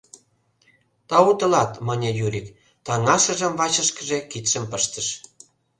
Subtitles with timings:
[1.07, 2.47] —Тау тылат,— мане Юрик,
[2.85, 5.07] таҥашыжым вачышкыже кидшым пыштыш.